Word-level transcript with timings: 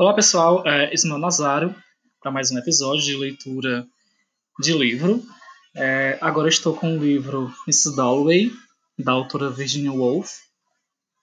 Olá 0.00 0.14
pessoal, 0.14 0.64
é, 0.64 0.94
esse 0.94 1.10
é 1.10 1.12
o 1.12 1.18
Nazário 1.18 1.74
para 2.20 2.30
mais 2.30 2.52
um 2.52 2.58
episódio 2.58 3.02
de 3.02 3.16
leitura 3.16 3.84
de 4.60 4.72
livro. 4.72 5.20
É, 5.74 6.16
agora 6.20 6.48
estou 6.48 6.72
com 6.72 6.96
o 6.96 7.02
livro 7.02 7.52
Mrs. 7.66 7.96
Dalloway, 7.96 8.52
da 8.96 9.10
autora 9.10 9.50
Virginia 9.50 9.90
Woolf. 9.90 10.34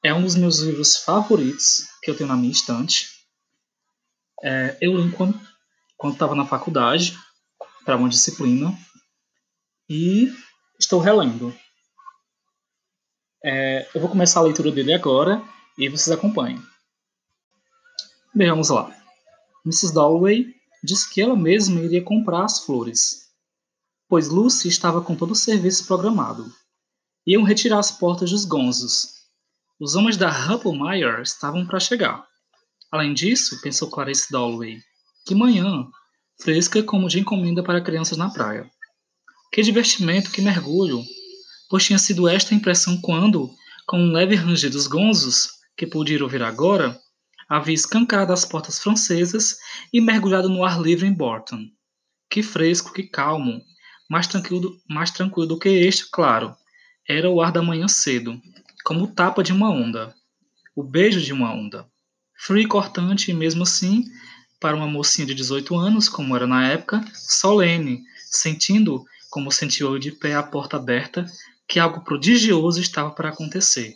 É 0.03 0.13
um 0.13 0.21
dos 0.21 0.35
meus 0.35 0.59
livros 0.59 0.97
favoritos 0.97 1.87
que 2.03 2.11
eu 2.11 2.17
tenho 2.17 2.27
na 2.27 2.35
minha 2.35 2.51
estante. 2.51 3.07
É, 4.43 4.77
eu 4.81 4.97
li 4.97 5.09
quando 5.09 5.39
estava 6.11 6.35
na 6.35 6.45
faculdade, 6.45 7.17
para 7.85 7.95
uma 7.95 8.09
disciplina, 8.09 8.77
e 9.87 10.27
estou 10.77 10.99
relendo. 10.99 11.57
É, 13.41 13.89
eu 13.95 14.01
vou 14.01 14.09
começar 14.09 14.41
a 14.41 14.43
leitura 14.43 14.69
dele 14.69 14.93
agora 14.93 15.41
e 15.77 15.87
vocês 15.87 16.11
acompanhem. 16.11 16.61
Bem, 18.35 18.49
vamos 18.49 18.67
lá. 18.67 18.93
Mrs. 19.65 19.93
Dalloway 19.93 20.53
disse 20.83 21.09
que 21.09 21.21
ela 21.21 21.37
mesma 21.37 21.79
iria 21.79 22.03
comprar 22.03 22.43
as 22.43 22.59
flores, 22.59 23.29
pois 24.09 24.27
Lucy 24.27 24.67
estava 24.67 25.01
com 25.01 25.15
todo 25.15 25.31
o 25.31 25.35
serviço 25.35 25.87
programado. 25.87 26.45
Iam 27.25 27.43
retirar 27.43 27.79
as 27.79 27.93
portas 27.93 28.31
dos 28.31 28.43
gonzos. 28.43 29.07
Os 29.79 29.95
homens 29.95 30.17
da 30.17 30.29
Huppelmeyer 30.29 31.21
estavam 31.21 31.65
para 31.65 31.79
chegar. 31.79 32.27
Além 32.91 33.13
disso, 33.13 33.61
pensou 33.61 33.89
Clarice 33.89 34.29
Dalloway, 34.29 34.81
que 35.25 35.33
manhã, 35.33 35.87
fresca 36.41 36.83
como 36.83 37.07
de 37.07 37.21
encomenda 37.21 37.63
para 37.63 37.79
crianças 37.79 38.17
na 38.17 38.29
praia. 38.29 38.69
Que 39.53 39.61
divertimento, 39.61 40.29
que 40.29 40.41
mergulho! 40.41 41.01
Pois 41.69 41.85
tinha 41.85 41.97
sido 41.97 42.27
esta 42.27 42.53
a 42.53 42.57
impressão 42.57 42.99
quando, 42.99 43.49
com 43.87 43.97
um 43.97 44.11
leve 44.11 44.35
ranger 44.35 44.69
dos 44.69 44.87
gonzos, 44.87 45.51
que 45.77 45.87
pude 45.87 46.21
ouvir 46.21 46.43
agora, 46.43 47.01
havia 47.47 47.75
escancarado 47.75 48.33
as 48.33 48.45
portas 48.45 48.79
francesas 48.79 49.57
e 49.93 50.01
mergulhado 50.01 50.49
no 50.49 50.63
ar 50.63 50.79
livre 50.79 51.07
em 51.07 51.13
Borton. 51.13 51.67
Que 52.29 52.41
fresco, 52.41 52.93
que 52.93 53.03
calmo, 53.03 53.61
mais 54.09 54.27
tranquilo, 54.27 54.79
mais 54.89 55.11
tranquilo 55.11 55.47
do 55.47 55.59
que 55.59 55.69
este, 55.69 56.09
claro. 56.09 56.55
Era 57.07 57.29
o 57.29 57.41
ar 57.41 57.51
da 57.51 57.61
manhã 57.61 57.87
cedo, 57.87 58.41
como 58.83 59.05
o 59.05 59.07
tapa 59.07 59.43
de 59.43 59.53
uma 59.53 59.69
onda, 59.69 60.13
o 60.75 60.83
beijo 60.83 61.21
de 61.21 61.31
uma 61.31 61.53
onda. 61.53 61.87
Frio 62.37 62.59
e 62.59 62.67
cortante, 62.67 63.31
e 63.31 63.33
mesmo 63.33 63.63
assim, 63.63 64.03
para 64.59 64.75
uma 64.75 64.87
mocinha 64.87 65.27
de 65.27 65.35
18 65.35 65.75
anos, 65.75 66.09
como 66.09 66.35
era 66.35 66.47
na 66.47 66.67
época, 66.67 67.03
solene, 67.13 68.03
sentindo, 68.29 69.05
como 69.29 69.51
sentiu 69.51 69.97
de 69.99 70.11
pé 70.11 70.35
a 70.35 70.43
porta 70.43 70.77
aberta, 70.77 71.25
que 71.67 71.79
algo 71.79 72.01
prodigioso 72.01 72.81
estava 72.81 73.11
para 73.11 73.29
acontecer. 73.29 73.95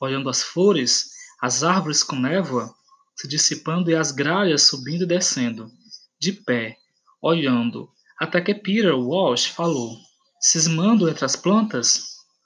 Olhando 0.00 0.28
as 0.28 0.42
flores, 0.42 1.11
as 1.42 1.64
árvores 1.64 2.04
com 2.04 2.14
névoa 2.14 2.72
se 3.16 3.26
dissipando 3.26 3.90
e 3.90 3.96
as 3.96 4.12
gralhas 4.12 4.62
subindo 4.62 5.02
e 5.02 5.06
descendo, 5.06 5.68
de 6.20 6.32
pé, 6.32 6.76
olhando, 7.20 7.90
até 8.18 8.40
que 8.40 8.54
Peter 8.54 8.94
Walsh 8.94 9.46
falou, 9.46 9.98
cismando 10.40 11.08
entre 11.08 11.24
as 11.24 11.34
plantas: 11.34 12.04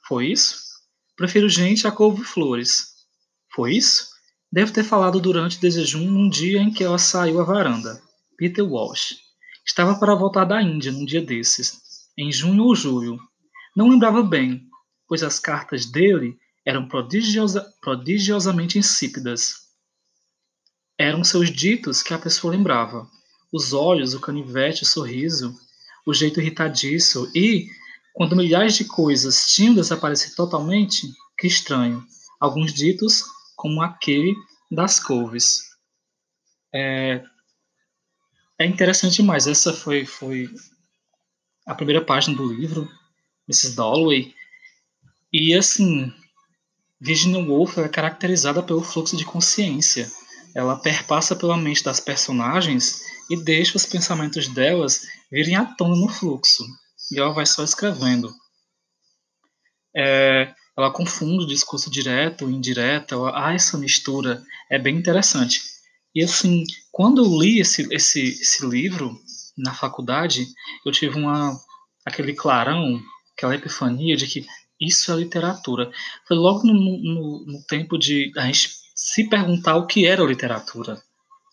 Foi 0.08 0.28
isso? 0.32 0.56
Prefiro 1.14 1.46
gente 1.46 1.86
a 1.86 1.92
couve-flores. 1.92 2.94
Foi 3.54 3.74
isso? 3.76 4.08
Deve 4.50 4.72
ter 4.72 4.82
falado 4.82 5.20
durante 5.20 5.58
o 5.58 5.60
desejum 5.60 6.10
num 6.10 6.30
dia 6.30 6.60
em 6.60 6.72
que 6.72 6.82
ela 6.82 6.98
saiu 6.98 7.40
à 7.40 7.44
varanda. 7.44 8.02
Peter 8.38 8.64
Walsh. 8.64 9.16
Estava 9.66 9.98
para 9.98 10.14
voltar 10.14 10.44
da 10.44 10.62
Índia 10.62 10.92
num 10.92 11.04
dia 11.04 11.20
desses, 11.20 11.80
em 12.16 12.32
junho 12.32 12.64
ou 12.64 12.74
julho. 12.74 13.18
Não 13.76 13.88
lembrava 13.88 14.22
bem, 14.22 14.66
pois 15.06 15.22
as 15.22 15.38
cartas 15.38 15.84
dele 15.84 16.38
eram 16.66 16.88
prodigiosa, 16.88 17.72
prodigiosamente 17.80 18.76
insípidas. 18.76 19.68
Eram 20.98 21.22
seus 21.22 21.50
ditos 21.50 22.02
que 22.02 22.12
a 22.12 22.18
pessoa 22.18 22.52
lembrava. 22.52 23.08
Os 23.52 23.72
olhos, 23.72 24.14
o 24.14 24.20
canivete, 24.20 24.82
o 24.82 24.86
sorriso, 24.86 25.56
o 26.04 26.12
jeito 26.12 26.40
irritadiço 26.40 27.30
e, 27.34 27.68
quando 28.12 28.34
milhares 28.34 28.74
de 28.74 28.84
coisas 28.84 29.46
tinham 29.54 29.74
desaparecido 29.74 30.34
totalmente, 30.34 31.12
que 31.38 31.46
estranho, 31.46 32.04
alguns 32.40 32.74
ditos 32.74 33.22
como 33.54 33.80
aquele 33.80 34.34
das 34.70 34.98
couves. 34.98 35.60
É, 36.74 37.22
é 38.58 38.66
interessante 38.66 39.16
demais. 39.16 39.46
Essa 39.46 39.72
foi, 39.72 40.04
foi 40.04 40.50
a 41.64 41.74
primeira 41.74 42.04
página 42.04 42.36
do 42.36 42.52
livro, 42.52 42.90
Mrs. 43.48 43.76
Dalloway. 43.76 44.34
E 45.32 45.54
assim, 45.54 46.12
Virginia 47.06 47.38
Woolf 47.38 47.78
é 47.78 47.88
caracterizada 47.88 48.60
pelo 48.60 48.82
fluxo 48.82 49.16
de 49.16 49.24
consciência. 49.24 50.10
Ela 50.52 50.74
perpassa 50.74 51.36
pela 51.36 51.56
mente 51.56 51.84
das 51.84 52.00
personagens 52.00 53.00
e 53.30 53.36
deixa 53.36 53.76
os 53.76 53.86
pensamentos 53.86 54.48
delas 54.48 55.02
virem 55.30 55.54
à 55.54 55.64
tona 55.64 55.94
no 55.94 56.08
fluxo. 56.08 56.64
E 57.12 57.20
ela 57.20 57.32
vai 57.32 57.46
só 57.46 57.62
escrevendo. 57.62 58.34
É, 59.96 60.52
ela 60.76 60.90
confunde 60.90 61.44
o 61.44 61.46
discurso 61.46 61.88
direto 61.88 62.50
e 62.50 62.54
indireto. 62.54 63.14
Ela, 63.14 63.50
ah, 63.50 63.54
essa 63.54 63.78
mistura 63.78 64.42
é 64.68 64.76
bem 64.76 64.96
interessante. 64.96 65.60
E 66.12 66.24
assim, 66.24 66.64
quando 66.90 67.24
eu 67.24 67.38
li 67.38 67.60
esse, 67.60 67.86
esse, 67.94 68.20
esse 68.20 68.66
livro 68.66 69.16
na 69.56 69.72
faculdade, 69.72 70.44
eu 70.84 70.90
tive 70.90 71.16
uma 71.16 71.56
aquele 72.04 72.34
clarão, 72.34 73.00
aquela 73.36 73.54
epifania 73.54 74.16
de 74.16 74.26
que 74.26 74.44
isso 74.80 75.12
é 75.12 75.16
literatura. 75.16 75.90
Foi 76.26 76.36
logo 76.36 76.66
no, 76.66 76.74
no, 76.74 77.44
no 77.46 77.62
tempo 77.66 77.98
de 77.98 78.32
a 78.36 78.46
gente 78.46 78.70
se 78.94 79.28
perguntar 79.28 79.76
o 79.76 79.86
que 79.86 80.06
era 80.06 80.22
literatura, 80.24 81.00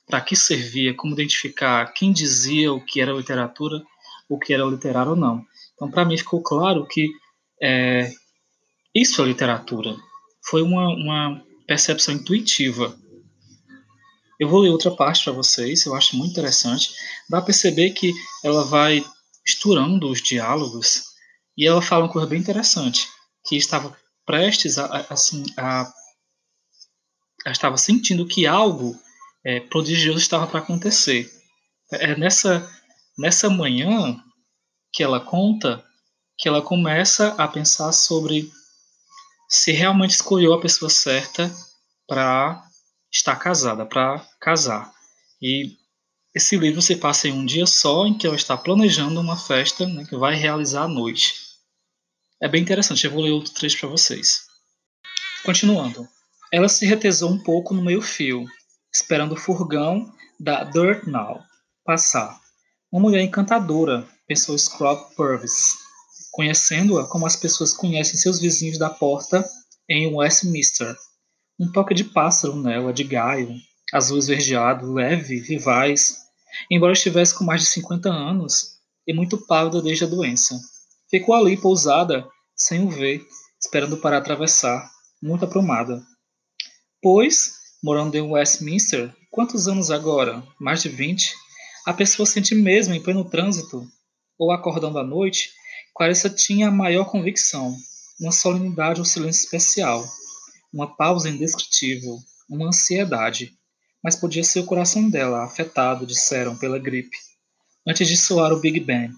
para 0.08 0.22
que 0.22 0.36
servia, 0.36 0.94
como 0.94 1.14
identificar 1.14 1.86
quem 1.94 2.12
dizia 2.12 2.72
o 2.74 2.84
que 2.84 3.02
era 3.02 3.14
literatura, 3.14 3.82
o 4.30 4.38
que 4.38 4.54
era 4.54 4.64
literário 4.66 5.12
ou 5.12 5.18
não. 5.18 5.46
Então, 5.74 5.90
para 5.90 6.06
mim, 6.06 6.18
ficou 6.18 6.42
claro 6.42 6.88
que 6.88 7.10
é, 7.62 8.12
isso 8.94 9.22
é 9.22 9.26
literatura. 9.26 9.96
Foi 10.46 10.62
uma, 10.62 10.88
uma 10.90 11.44
percepção 11.66 12.16
intuitiva. 12.16 12.98
Eu 14.40 14.50
vou 14.50 14.60
ler 14.60 14.70
outra 14.70 14.92
parte 14.92 15.24
para 15.24 15.34
vocês, 15.34 15.86
eu 15.86 15.96
acho 15.96 16.18
muito 16.18 16.32
interessante. 16.32 16.92
Dá 17.30 17.38
para 17.38 17.48
perceber 17.48 17.92
que 17.92 18.12
ela 18.44 18.64
vai 18.66 19.04
misturando 19.46 20.10
os 20.10 20.22
diálogos 20.22 21.12
e 21.58 21.68
ela 21.68 21.81
fala 21.81 22.06
uma 22.06 22.12
coisa 22.12 22.28
bem 22.28 22.40
interessante, 22.40 23.08
que 23.46 23.56
estava 23.56 23.96
prestes 24.25 24.78
a, 24.78 25.06
assim, 25.09 25.44
a, 25.58 25.91
a 27.46 27.52
estava 27.52 27.78
sentindo 27.78 28.28
que 28.28 28.47
algo 28.47 29.00
é, 29.44 29.59
prodigioso 29.59 30.19
estava 30.19 30.47
para 30.47 30.59
acontecer. 30.59 31.30
É 31.92 32.16
nessa 32.16 32.68
nessa 33.18 33.50
manhã 33.50 34.19
que 34.92 35.03
ela 35.03 35.19
conta 35.19 35.84
que 36.38 36.47
ela 36.47 36.62
começa 36.62 37.36
a 37.38 37.47
pensar 37.47 37.92
sobre 37.92 38.52
se 39.47 39.72
realmente 39.72 40.12
escolheu 40.12 40.53
a 40.53 40.59
pessoa 40.62 40.90
certa 40.90 41.53
para 42.08 42.63
estar 43.12 43.36
casada, 43.36 43.86
para 43.86 44.19
casar. 44.40 44.92
E 45.42 45.78
esse 46.36 46.58
livro 46.58 46.82
se 46.82 46.96
passa 46.96 47.28
em 47.28 47.32
um 47.32 47.46
dia 47.46 47.68
só, 47.68 48.08
em 48.08 48.18
que 48.18 48.26
ela 48.26 48.36
está 48.36 48.58
planejando 48.58 49.20
uma 49.20 49.38
festa 49.38 49.86
né, 49.86 50.04
que 50.06 50.16
vai 50.16 50.36
realizar 50.36 50.84
à 50.84 50.88
noite. 50.88 51.36
É 52.42 52.48
bem 52.48 52.62
interessante, 52.62 53.06
eu 53.06 53.12
vou 53.12 53.22
ler 53.22 53.32
outro 53.32 53.54
trecho 53.54 53.80
para 53.80 53.90
vocês. 53.90 54.46
Continuando. 55.46 56.08
Ela 56.52 56.68
se 56.68 56.86
retesou 56.86 57.32
um 57.32 57.38
pouco 57.38 57.74
no 57.74 57.84
meio-fio, 57.84 58.46
esperando 58.92 59.34
o 59.34 59.40
furgão 59.40 60.12
da 60.40 60.64
Dirt 60.64 61.06
Now 61.06 61.44
passar. 61.86 62.40
Uma 62.92 63.02
mulher 63.02 63.22
encantadora, 63.22 64.08
pensou 64.28 64.58
Scrub 64.58 65.16
Purvis, 65.16 65.74
conhecendo-a 66.32 67.08
como 67.08 67.26
as 67.26 67.36
pessoas 67.36 67.74
conhecem 67.74 68.18
seus 68.18 68.40
vizinhos 68.40 68.78
da 68.78 68.90
porta 68.90 69.48
em 69.88 70.08
Westminster. 70.08 70.96
Um 71.60 71.72
toque 71.72 71.94
de 71.94 72.04
pássaro 72.04 72.56
nela, 72.56 72.92
de 72.92 73.04
gaio, 73.04 73.56
azul 73.94 74.18
esverdeado, 74.18 74.92
leve, 74.92 75.40
vivaz, 75.40 76.23
embora 76.70 76.94
estivesse 76.94 77.38
com 77.38 77.44
mais 77.44 77.62
de 77.62 77.68
50 77.68 78.10
anos 78.10 78.78
e 79.08 79.14
muito 79.14 79.38
pálida 79.38 79.82
desde 79.82 80.06
a 80.06 80.08
doença. 80.08 80.60
Ficou 81.10 81.36
ali 81.36 81.58
pousada, 81.58 82.28
sem 82.56 82.84
o 82.86 82.90
ver, 82.90 83.26
esperando 83.60 83.98
para 83.98 84.18
atravessar, 84.18 84.90
muito 85.22 85.46
aprumada. 85.46 86.04
Pois, 87.02 87.54
morando 87.84 88.16
em 88.16 88.22
Westminster, 88.22 89.14
quantos 89.30 89.68
anos 89.68 89.92
agora? 89.92 90.44
Mais 90.60 90.82
de 90.82 90.90
20? 90.90 91.34
A 91.86 91.94
pessoa 91.94 92.26
sente 92.26 92.56
mesmo 92.56 92.94
em 92.94 93.02
pleno 93.02 93.30
trânsito, 93.30 93.86
ou 94.38 94.52
acordando 94.52 94.98
à 94.98 95.04
noite, 95.04 95.52
Clarissa 95.96 96.30
tinha 96.30 96.70
a 96.70 96.72
maior 96.72 97.06
convicção, 97.06 97.76
uma 98.20 98.32
solenidade 98.32 99.00
ou 99.00 99.06
silêncio 99.06 99.44
especial, 99.44 100.04
uma 100.74 100.96
pausa 100.96 101.30
indescritível, 101.30 102.18
uma 102.50 102.68
ansiedade, 102.68 103.54
mas 104.04 104.16
podia 104.16 104.44
ser 104.44 104.60
o 104.60 104.66
coração 104.66 105.10
dela 105.10 105.46
afetado, 105.46 106.06
disseram, 106.06 106.58
pela 106.58 106.78
gripe. 106.78 107.16
Antes 107.88 108.08
de 108.08 108.18
soar 108.18 108.52
o 108.52 108.60
Big 108.60 108.80
Ben. 108.80 109.12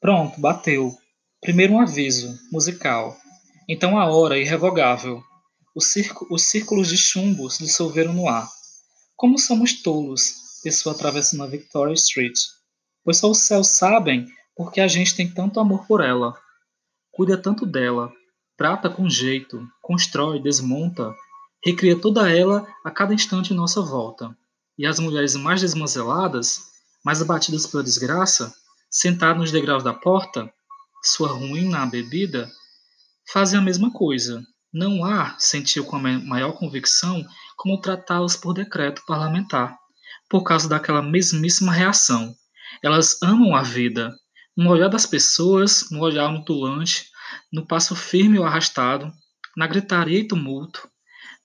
Pronto, 0.00 0.40
bateu. 0.40 0.96
Primeiro 1.40 1.74
um 1.74 1.80
aviso, 1.80 2.38
musical. 2.50 3.16
Então 3.68 3.98
a 3.98 4.06
hora 4.06 4.38
irrevogável. 4.38 5.22
Círculo, 5.78 6.32
os 6.32 6.44
círculos 6.44 6.88
de 6.88 6.96
chumbo 6.96 7.50
se 7.50 7.64
dissolveram 7.64 8.12
no 8.12 8.28
ar. 8.28 8.48
Como 9.16 9.38
somos 9.38 9.82
tolos, 9.82 10.60
pessoa 10.62 10.94
atravessando 10.94 11.42
a 11.42 11.46
Victoria 11.46 11.94
Street. 11.94 12.38
Pois 13.04 13.18
só 13.18 13.30
os 13.30 13.38
céus 13.38 13.68
sabem 13.68 14.26
porque 14.56 14.80
a 14.80 14.88
gente 14.88 15.14
tem 15.14 15.28
tanto 15.28 15.60
amor 15.60 15.86
por 15.86 16.00
ela. 16.00 16.34
Cuida 17.10 17.36
tanto 17.36 17.66
dela, 17.66 18.12
trata 18.56 18.88
com 18.88 19.08
jeito, 19.08 19.66
constrói, 19.82 20.40
desmonta, 20.40 21.14
recria 21.64 21.98
toda 21.98 22.30
ela 22.30 22.66
a 22.84 22.90
cada 22.90 23.14
instante 23.14 23.52
em 23.52 23.56
nossa 23.56 23.80
volta. 23.80 24.36
E 24.76 24.86
as 24.86 24.98
mulheres 24.98 25.34
mais 25.34 25.62
desmazeladas, 25.62 26.60
mais 27.02 27.22
abatidas 27.22 27.66
pela 27.66 27.82
desgraça, 27.82 28.54
sentadas 28.90 29.38
nos 29.38 29.52
degraus 29.52 29.82
da 29.82 29.94
porta, 29.94 30.52
sua 31.02 31.28
ruim 31.28 31.68
na 31.68 31.86
bebida, 31.86 32.50
fazem 33.32 33.58
a 33.58 33.62
mesma 33.62 33.90
coisa. 33.90 34.44
Não 34.72 35.04
há, 35.04 35.36
sentiu 35.38 35.84
com 35.84 35.96
a 35.96 36.00
maior 36.00 36.52
convicção, 36.52 37.24
como 37.56 37.80
tratá-las 37.80 38.36
por 38.36 38.52
decreto 38.52 39.02
parlamentar, 39.06 39.78
por 40.28 40.42
causa 40.42 40.68
daquela 40.68 41.00
mesmíssima 41.00 41.72
reação. 41.72 42.34
Elas 42.82 43.22
amam 43.22 43.54
a 43.54 43.62
vida, 43.62 44.12
no 44.56 44.70
olhar 44.70 44.88
das 44.88 45.06
pessoas, 45.06 45.88
no 45.90 46.00
olhar 46.00 46.28
mutulante, 46.30 47.06
no 47.52 47.66
passo 47.66 47.94
firme 47.94 48.38
ou 48.38 48.44
arrastado, 48.44 49.12
na 49.56 49.66
gritaria 49.66 50.18
e 50.18 50.26
tumulto, 50.26 50.88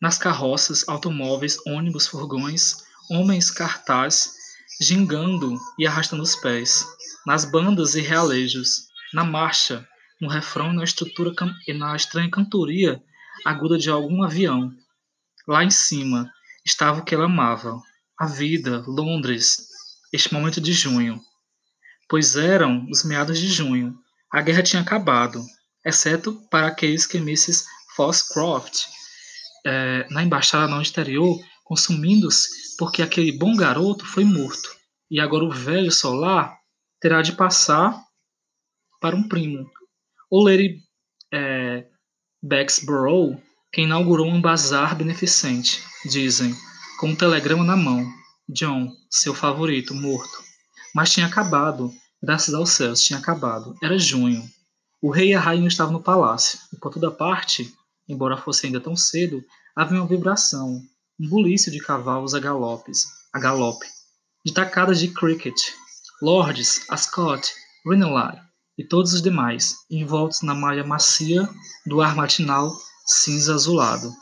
nas 0.01 0.17
carroças, 0.17 0.87
automóveis, 0.87 1.57
ônibus, 1.65 2.07
furgões, 2.07 2.83
homens, 3.09 3.51
cartazes, 3.51 4.33
gingando 4.79 5.59
e 5.77 5.85
arrastando 5.85 6.23
os 6.23 6.35
pés, 6.35 6.85
nas 7.25 7.43
bandas 7.43 7.95
e 7.95 8.01
realejos, 8.01 8.87
na 9.13 9.23
marcha, 9.23 9.87
no 10.21 10.29
refrão 10.29 10.71
e 10.71 10.75
na 10.75 10.83
estrutura 10.83 11.33
e 11.67 11.73
na 11.73 11.95
estranha 11.95 12.29
cantoria 12.29 13.01
aguda 13.45 13.77
de 13.77 13.89
algum 13.89 14.23
avião. 14.23 14.73
Lá 15.47 15.63
em 15.63 15.69
cima 15.69 16.31
estava 16.65 16.99
o 16.99 17.03
que 17.03 17.15
ela 17.15 17.25
amava, 17.25 17.81
a 18.17 18.25
vida, 18.25 18.83
Londres, 18.85 19.67
este 20.11 20.33
momento 20.33 20.59
de 20.59 20.73
junho. 20.73 21.21
Pois 22.07 22.35
eram 22.35 22.85
os 22.89 23.03
meados 23.03 23.39
de 23.39 23.47
junho. 23.47 23.97
A 24.31 24.41
guerra 24.41 24.63
tinha 24.63 24.81
acabado, 24.81 25.43
exceto 25.85 26.33
para 26.49 26.67
aqueles 26.67 27.05
que 27.05 27.17
Mrs. 27.17 27.65
Foscroft, 27.95 28.85
é, 29.65 30.07
na 30.09 30.23
embaixada 30.23 30.67
no 30.67 30.81
exterior, 30.81 31.39
consumindo-se 31.63 32.77
porque 32.77 33.01
aquele 33.01 33.31
bom 33.31 33.55
garoto 33.55 34.05
foi 34.05 34.23
morto. 34.23 34.69
E 35.11 35.19
agora 35.19 35.43
o 35.43 35.51
velho 35.51 35.91
solar 35.91 36.57
terá 36.99 37.21
de 37.21 37.33
passar 37.33 37.99
para 39.01 39.15
um 39.15 39.27
primo. 39.27 39.69
O 40.29 40.43
Lady 40.43 40.81
é, 41.33 41.85
Bexborough, 42.41 43.41
que 43.71 43.81
inaugurou 43.81 44.27
um 44.27 44.41
bazar 44.41 44.95
beneficente, 44.95 45.83
dizem, 46.05 46.55
com 46.99 47.09
um 47.09 47.15
telegrama 47.15 47.63
na 47.63 47.75
mão. 47.75 48.05
John, 48.47 48.91
seu 49.09 49.33
favorito, 49.33 49.93
morto. 49.93 50.43
Mas 50.93 51.11
tinha 51.11 51.27
acabado, 51.27 51.91
graças 52.21 52.53
aos 52.53 52.71
céus, 52.71 53.01
tinha 53.01 53.19
acabado. 53.19 53.75
Era 53.81 53.97
junho. 53.97 54.49
O 55.01 55.11
rei 55.11 55.29
e 55.29 55.33
a 55.33 55.39
rainha 55.39 55.67
estavam 55.67 55.93
no 55.93 56.03
palácio, 56.03 56.59
e 56.73 56.77
por 56.77 56.91
toda 56.91 57.11
parte, 57.11 57.73
embora 58.09 58.35
fosse 58.35 58.65
ainda 58.65 58.81
tão 58.81 58.95
cedo, 58.95 59.41
havia 59.75 59.99
uma 60.01 60.07
vibração, 60.07 60.81
um 61.19 61.29
bulício 61.29 61.71
de 61.71 61.79
cavalos 61.79 62.33
a 62.33 62.39
galopes, 62.39 63.05
a 63.31 63.39
galope, 63.39 63.85
de 64.43 64.51
tacadas 64.51 64.99
de 64.99 65.09
cricket, 65.09 65.55
lords, 66.21 66.83
Ascot, 66.89 67.47
Rinelai 67.85 68.41
e 68.77 68.83
todos 68.83 69.13
os 69.13 69.21
demais, 69.21 69.75
envoltos 69.91 70.41
na 70.41 70.55
malha 70.55 70.83
macia 70.83 71.47
do 71.85 72.01
ar 72.01 72.15
matinal 72.15 72.75
cinza 73.05 73.53
azulado, 73.53 74.13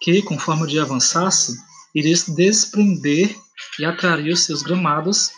que, 0.00 0.22
conforme 0.22 0.64
o 0.64 0.66
dia 0.66 0.82
avançasse, 0.82 1.56
iria 1.94 2.14
se 2.14 2.34
desprender 2.34 3.34
e 3.78 3.84
atraria 3.84 4.34
os 4.34 4.44
seus 4.44 4.62
gramados 4.62 5.30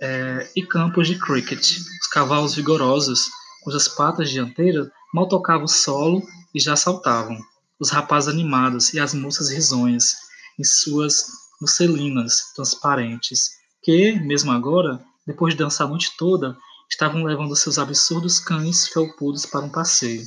é, 0.00 0.48
e 0.54 0.62
campos 0.62 1.08
de 1.08 1.18
cricket. 1.18 1.78
Os 2.00 2.06
cavalos 2.08 2.54
vigorosos, 2.54 3.28
cujas 3.62 3.88
patas 3.88 4.30
dianteiras 4.30 4.88
mal 5.12 5.28
tocavam 5.28 5.64
o 5.64 5.68
solo 5.68 6.22
e 6.54 6.60
já 6.60 6.76
saltavam. 6.76 7.38
Os 7.78 7.90
rapazes 7.90 8.28
animados 8.28 8.94
e 8.94 9.00
as 9.00 9.12
moças 9.14 9.50
risonhas, 9.50 10.14
em 10.58 10.64
suas 10.64 11.26
musselinas 11.60 12.52
transparentes, 12.54 13.50
que, 13.82 14.12
mesmo 14.20 14.50
agora, 14.50 15.02
depois 15.26 15.54
de 15.54 15.58
dançar 15.58 15.86
a 15.86 15.90
noite 15.90 16.12
toda, 16.16 16.56
estavam 16.90 17.24
levando 17.24 17.54
seus 17.56 17.78
absurdos 17.78 18.38
cães 18.38 18.88
felpudos 18.88 19.44
para 19.44 19.64
um 19.64 19.70
passeio. 19.70 20.22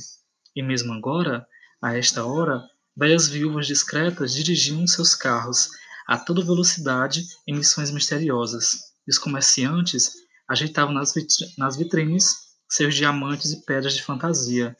E 0.54 0.62
mesmo 0.62 0.92
agora, 0.92 1.46
a 1.82 1.96
esta 1.96 2.24
hora, 2.24 2.62
velhas 2.96 3.28
viúvas 3.28 3.66
discretas 3.66 4.34
dirigiam 4.34 4.86
seus 4.86 5.14
carros 5.14 5.70
a 6.06 6.18
toda 6.18 6.44
velocidade 6.44 7.24
em 7.46 7.54
missões 7.54 7.90
misteriosas, 7.90 8.72
e 9.06 9.10
os 9.10 9.18
comerciantes 9.18 10.10
ajeitavam 10.48 10.92
nas, 10.92 11.14
vitri 11.14 11.46
nas 11.56 11.76
vitrines 11.76 12.49
seus 12.70 12.94
diamantes 12.94 13.50
e 13.52 13.64
pedras 13.64 13.94
de 13.94 14.02
fantasia, 14.02 14.76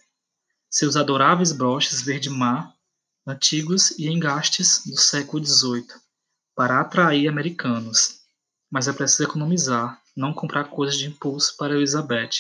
seus 0.71 0.97
adoráveis 0.97 1.51
broches 1.51 2.01
verde-mar, 2.01 2.73
antigos 3.27 3.91
e 3.99 4.09
engastes 4.09 4.83
do 4.87 4.97
século 4.97 5.45
XVIII, 5.45 5.89
para 6.55 6.81
atrair 6.81 7.29
americanos. 7.29 8.21
Mas 8.71 8.87
é 8.87 8.93
preciso 8.93 9.25
economizar, 9.25 10.01
não 10.17 10.33
comprar 10.33 10.65
coisas 10.65 10.97
de 10.97 11.07
impulso 11.07 11.57
para 11.57 11.75
Elizabeth. 11.75 12.31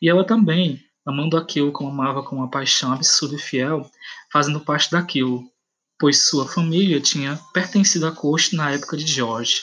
E 0.00 0.08
ela 0.08 0.24
também, 0.24 0.80
amando 1.04 1.36
aquilo 1.36 1.72
como 1.72 1.90
amava 1.90 2.22
com 2.22 2.36
uma 2.36 2.50
paixão 2.50 2.92
absurda 2.92 3.34
e 3.34 3.38
fiel, 3.38 3.90
fazendo 4.32 4.60
parte 4.60 4.92
daquilo, 4.92 5.42
pois 5.98 6.28
sua 6.28 6.46
família 6.46 7.00
tinha 7.00 7.36
pertencido 7.52 8.06
à 8.06 8.12
corte 8.12 8.54
na 8.54 8.70
época 8.70 8.96
de 8.96 9.06
George. 9.06 9.62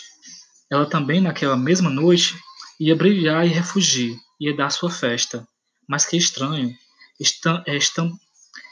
Ela 0.70 0.86
também, 0.86 1.22
naquela 1.22 1.56
mesma 1.56 1.90
noite, 1.90 2.38
ia 2.78 2.96
brilhar 2.96 3.46
e 3.46 3.50
refugir, 3.50 4.20
ia 4.40 4.56
dar 4.56 4.70
sua 4.70 4.90
festa. 4.90 5.48
Mas 5.88 6.06
que 6.06 6.18
estranho, 6.18 6.74
estão, 7.20 7.64
é, 7.68 7.76
estão 7.76 8.12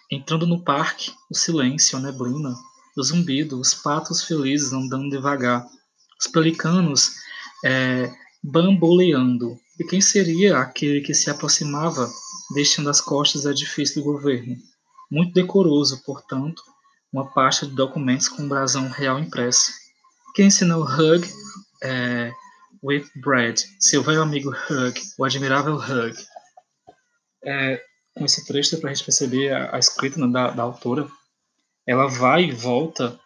entrando 0.10 0.48
no 0.48 0.64
parque, 0.64 1.12
o 1.30 1.36
silêncio, 1.36 1.98
a 1.98 2.02
neblina, 2.02 2.56
o 2.96 3.04
zumbido, 3.04 3.60
os 3.60 3.74
patos 3.74 4.24
felizes 4.24 4.72
andando 4.72 5.10
devagar, 5.10 5.68
os 6.20 6.28
pelicanos 6.28 7.16
é, 7.64 8.12
bamboleando. 8.44 9.60
E 9.80 9.84
quem 9.84 10.02
seria 10.02 10.60
aquele 10.60 11.02
que 11.02 11.14
se 11.14 11.30
aproximava, 11.30 12.10
deixando 12.54 12.90
as 12.90 13.02
costas 13.02 13.44
do 13.44 13.52
edifício 13.52 13.96
do 13.96 14.04
governo? 14.04 14.56
Muito 15.12 15.34
decoroso, 15.34 16.02
portanto, 16.04 16.62
uma 17.12 17.32
pasta 17.32 17.66
de 17.66 17.74
documentos 17.74 18.28
com 18.28 18.44
um 18.44 18.50
brasão 18.50 18.90
real 18.90 19.20
impresso. 19.20 19.72
Quem 20.34 20.48
ensinou 20.48 20.84
Hug 20.84 21.28
é, 21.84 22.32
with 22.84 23.06
Brad, 23.16 23.60
seu 23.80 24.04
velho 24.04 24.22
amigo 24.22 24.50
Hug, 24.50 25.02
o 25.18 25.26
admirável 25.26 25.76
Hug. 25.76 26.16
É, 27.44 27.82
com 28.18 28.26
esse 28.26 28.46
trecho 28.46 28.78
para 28.80 28.90
a 28.90 28.94
gente 28.94 29.06
perceber 29.06 29.54
a, 29.54 29.76
a 29.76 29.80
escrita 29.80 30.20
né, 30.20 30.28
da, 30.32 30.52
da 30.52 30.64
autora. 30.64 31.08
Ela 31.86 32.08
vai 32.08 32.46
e 32.46 32.52
volta 32.52 33.18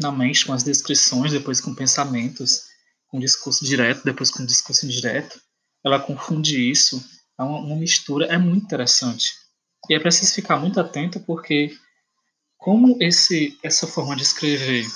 na 0.00 0.12
mente 0.12 0.46
com 0.46 0.52
as 0.52 0.62
descrições, 0.62 1.32
depois 1.32 1.60
com 1.60 1.74
pensamentos, 1.74 2.62
com 3.08 3.18
discurso 3.18 3.64
direto, 3.64 4.04
depois 4.04 4.30
com 4.30 4.44
discurso 4.44 4.86
indireto. 4.86 5.40
Ela 5.84 5.98
confunde 5.98 6.70
isso. 6.70 7.02
É 7.38 7.42
uma, 7.42 7.58
uma 7.58 7.76
mistura, 7.76 8.26
é 8.26 8.38
muito 8.38 8.64
interessante. 8.64 9.32
E 9.90 9.94
é 9.94 9.98
preciso 9.98 10.34
ficar 10.34 10.58
muito 10.58 10.78
atento 10.78 11.18
porque 11.20 11.76
como 12.56 12.96
esse, 13.00 13.58
essa 13.62 13.86
forma 13.86 14.14
de 14.14 14.22
escrever 14.22 14.86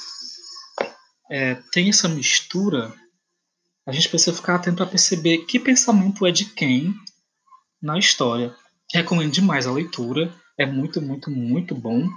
é, 1.29 1.57
tem 1.73 1.89
essa 1.89 2.09
mistura, 2.09 2.95
a 3.87 3.93
gente 3.93 4.09
precisa 4.09 4.37
ficar 4.37 4.57
atento 4.57 4.83
a 4.83 4.87
perceber 4.87 5.47
que 5.47 5.59
pensamento 5.59 6.27
é 6.27 6.33
de 6.33 6.47
quem 6.47 6.95
na 7.81 7.99
história. 7.99 8.55
Recomendo 8.93 9.33
demais 9.33 9.67
a 9.67 9.73
leitura, 9.73 10.35
é 10.59 10.67
muito, 10.67 11.01
muito, 11.01 11.31
muito 11.31 11.75
bom. 11.75 12.09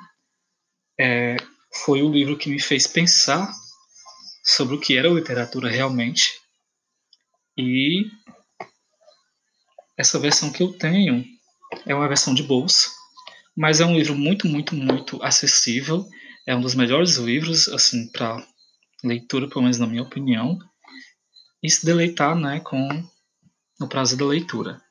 É, 1.00 1.38
foi 1.84 2.02
o 2.02 2.12
livro 2.12 2.38
que 2.38 2.50
me 2.50 2.60
fez 2.60 2.88
pensar 2.88 3.54
sobre 4.44 4.76
o 4.76 4.80
que 4.80 4.98
era 4.98 5.08
literatura 5.10 5.70
realmente. 5.70 6.40
E 7.58 8.10
essa 9.98 10.18
versão 10.18 10.52
que 10.52 10.64
eu 10.64 10.74
tenho 10.74 11.24
é 11.86 11.94
uma 11.94 12.08
versão 12.08 12.34
de 12.34 12.44
bolsa 12.44 12.90
mas 13.60 13.82
é 13.82 13.86
um 13.86 13.94
livro 13.94 14.16
muito, 14.16 14.48
muito, 14.48 14.74
muito 14.74 15.22
acessível. 15.22 16.08
É 16.48 16.56
um 16.56 16.62
dos 16.62 16.76
melhores 16.76 17.18
livros, 17.18 17.68
assim, 17.68 18.10
para 18.10 18.42
leitura, 19.04 19.50
pelo 19.50 19.64
menos 19.64 19.78
na 19.78 19.86
minha 19.86 20.02
opinião. 20.02 20.58
E 21.62 21.70
se 21.70 21.86
deleitar, 21.86 22.36
né, 22.36 22.60
com 22.60 22.88
o 23.82 23.88
prazer 23.88 24.18
da 24.18 24.26
leitura. 24.26 24.82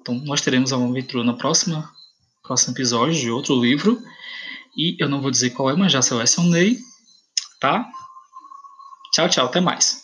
Então, 0.00 0.14
nós 0.24 0.40
teremos 0.40 0.72
uma 0.72 0.88
aventura 0.88 1.24
no 1.24 1.36
próximo, 1.36 1.82
próximo 2.42 2.74
episódio 2.74 3.14
de 3.14 3.30
outro 3.30 3.60
livro. 3.60 4.00
E 4.76 4.96
eu 4.98 5.08
não 5.08 5.20
vou 5.20 5.30
dizer 5.30 5.50
qual 5.50 5.70
é, 5.70 5.76
mas 5.76 5.92
já 5.92 6.02
selecionei, 6.02 6.78
tá? 7.60 7.88
Tchau, 9.12 9.28
tchau, 9.28 9.46
até 9.46 9.60
mais. 9.60 10.02